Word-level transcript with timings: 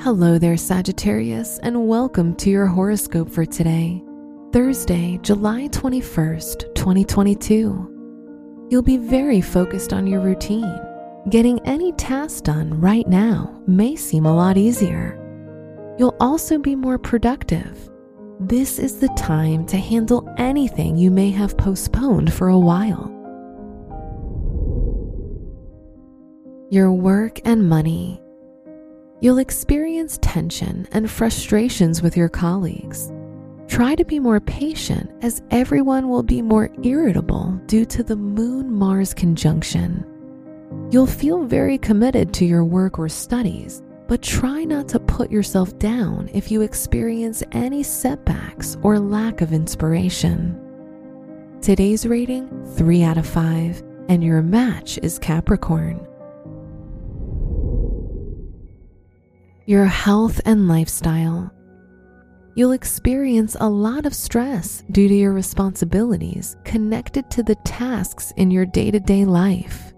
Hello 0.00 0.38
there, 0.38 0.56
Sagittarius, 0.56 1.58
and 1.58 1.88
welcome 1.88 2.36
to 2.36 2.50
your 2.50 2.66
horoscope 2.68 3.28
for 3.28 3.44
today, 3.44 4.00
Thursday, 4.52 5.18
July 5.22 5.66
21st, 5.72 6.72
2022. 6.76 8.68
You'll 8.70 8.82
be 8.82 8.96
very 8.96 9.40
focused 9.40 9.92
on 9.92 10.06
your 10.06 10.20
routine. 10.20 10.72
Getting 11.30 11.58
any 11.66 11.90
task 11.94 12.44
done 12.44 12.80
right 12.80 13.08
now 13.08 13.60
may 13.66 13.96
seem 13.96 14.24
a 14.24 14.34
lot 14.34 14.56
easier. 14.56 15.16
You'll 15.98 16.16
also 16.20 16.60
be 16.60 16.76
more 16.76 16.98
productive. 16.98 17.90
This 18.38 18.78
is 18.78 19.00
the 19.00 19.12
time 19.16 19.66
to 19.66 19.78
handle 19.78 20.32
anything 20.38 20.96
you 20.96 21.10
may 21.10 21.30
have 21.30 21.58
postponed 21.58 22.32
for 22.32 22.46
a 22.46 22.58
while. 22.58 23.12
Your 26.70 26.92
work 26.92 27.40
and 27.44 27.68
money. 27.68 28.22
You'll 29.20 29.38
experience 29.38 30.18
tension 30.22 30.86
and 30.92 31.10
frustrations 31.10 32.02
with 32.02 32.16
your 32.16 32.28
colleagues. 32.28 33.12
Try 33.66 33.96
to 33.96 34.04
be 34.04 34.20
more 34.20 34.38
patient 34.38 35.10
as 35.22 35.42
everyone 35.50 36.08
will 36.08 36.22
be 36.22 36.40
more 36.40 36.70
irritable 36.84 37.60
due 37.66 37.84
to 37.86 38.04
the 38.04 38.14
Moon 38.14 38.72
Mars 38.72 39.12
conjunction. 39.12 40.06
You'll 40.92 41.06
feel 41.06 41.44
very 41.44 41.78
committed 41.78 42.32
to 42.34 42.44
your 42.44 42.64
work 42.64 42.98
or 42.98 43.08
studies, 43.08 43.82
but 44.06 44.22
try 44.22 44.64
not 44.64 44.88
to 44.90 45.00
put 45.00 45.32
yourself 45.32 45.76
down 45.78 46.30
if 46.32 46.50
you 46.50 46.62
experience 46.62 47.42
any 47.52 47.82
setbacks 47.82 48.76
or 48.82 49.00
lack 49.00 49.40
of 49.40 49.52
inspiration. 49.52 50.58
Today's 51.60 52.06
rating 52.06 52.48
3 52.76 53.02
out 53.02 53.18
of 53.18 53.26
5, 53.26 53.82
and 54.08 54.22
your 54.22 54.42
match 54.42 54.96
is 55.02 55.18
Capricorn. 55.18 56.07
Your 59.68 59.84
health 59.84 60.40
and 60.46 60.66
lifestyle. 60.66 61.52
You'll 62.54 62.72
experience 62.72 63.54
a 63.60 63.68
lot 63.68 64.06
of 64.06 64.14
stress 64.14 64.82
due 64.92 65.08
to 65.08 65.14
your 65.14 65.34
responsibilities 65.34 66.56
connected 66.64 67.30
to 67.32 67.42
the 67.42 67.54
tasks 67.66 68.32
in 68.38 68.50
your 68.50 68.64
day 68.64 68.90
to 68.90 68.98
day 68.98 69.26
life. 69.26 69.92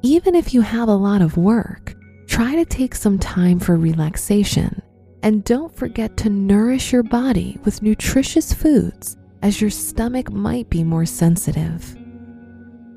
Even 0.00 0.34
if 0.34 0.54
you 0.54 0.62
have 0.62 0.88
a 0.88 0.94
lot 0.94 1.20
of 1.20 1.36
work, 1.36 1.94
try 2.26 2.54
to 2.54 2.64
take 2.64 2.94
some 2.94 3.18
time 3.18 3.60
for 3.60 3.76
relaxation 3.76 4.80
and 5.22 5.44
don't 5.44 5.76
forget 5.76 6.16
to 6.16 6.30
nourish 6.30 6.90
your 6.90 7.02
body 7.02 7.58
with 7.66 7.82
nutritious 7.82 8.54
foods 8.54 9.18
as 9.42 9.60
your 9.60 9.68
stomach 9.68 10.32
might 10.32 10.70
be 10.70 10.82
more 10.82 11.04
sensitive. 11.04 11.94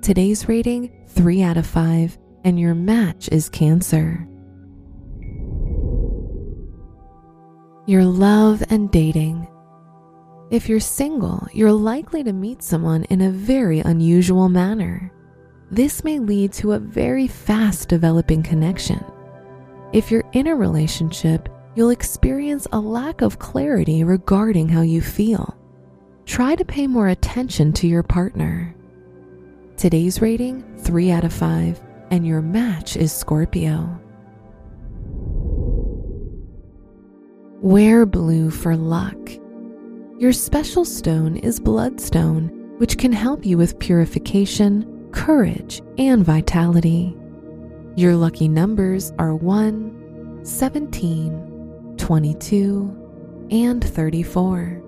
Today's 0.01 0.47
rating 0.47 1.05
3 1.09 1.43
out 1.43 1.57
of 1.57 1.67
5, 1.67 2.17
and 2.45 2.57
your 2.57 2.73
match 2.73 3.27
is 3.33 3.49
Cancer. 3.49 4.25
Your 7.89 8.05
love 8.05 8.63
and 8.69 8.91
dating. 8.91 9.47
If 10.51 10.69
you're 10.69 10.79
single, 10.79 11.47
you're 11.53 11.71
likely 11.71 12.23
to 12.23 12.33
meet 12.33 12.61
someone 12.61 13.03
in 13.05 13.21
a 13.21 13.31
very 13.31 13.79
unusual 13.79 14.47
manner. 14.47 15.11
This 15.71 16.03
may 16.03 16.19
lead 16.19 16.53
to 16.53 16.73
a 16.73 16.79
very 16.79 17.27
fast 17.27 17.89
developing 17.89 18.43
connection. 18.43 19.03
If 19.91 20.11
you're 20.11 20.29
in 20.33 20.45
a 20.45 20.55
relationship, 20.55 21.49
you'll 21.73 21.89
experience 21.89 22.67
a 22.71 22.79
lack 22.79 23.21
of 23.21 23.39
clarity 23.39 24.03
regarding 24.03 24.69
how 24.69 24.81
you 24.81 25.01
feel. 25.01 25.57
Try 26.27 26.53
to 26.53 26.65
pay 26.65 26.85
more 26.85 27.07
attention 27.07 27.73
to 27.73 27.87
your 27.87 28.03
partner. 28.03 28.75
Today's 29.77 30.21
rating 30.21 30.63
3 30.77 31.09
out 31.09 31.23
of 31.23 31.33
5, 31.33 31.81
and 32.11 32.27
your 32.27 32.43
match 32.43 32.97
is 32.97 33.11
Scorpio. 33.11 33.99
Wear 37.61 38.05
blue 38.05 38.51
for 38.51 38.77
luck. 38.77 39.17
Your 40.17 40.31
special 40.31 40.85
stone 40.85 41.35
is 41.35 41.59
bloodstone, 41.59 42.47
which 42.77 42.97
can 42.97 43.11
help 43.11 43.45
you 43.45 43.57
with 43.57 43.77
purification, 43.79 45.09
courage, 45.11 45.81
and 45.97 46.23
vitality. 46.23 47.17
Your 47.97 48.15
lucky 48.15 48.47
numbers 48.47 49.11
are 49.19 49.35
1, 49.35 50.39
17, 50.45 51.95
22, 51.97 53.47
and 53.51 53.83
34. 53.83 54.81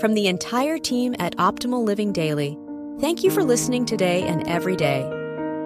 From 0.00 0.14
the 0.14 0.26
entire 0.26 0.78
team 0.78 1.14
at 1.20 1.36
Optimal 1.36 1.84
Living 1.84 2.12
Daily, 2.12 2.58
thank 2.98 3.22
you 3.22 3.30
for 3.30 3.44
listening 3.44 3.84
today 3.84 4.24
and 4.24 4.48
every 4.48 4.74
day 4.74 5.21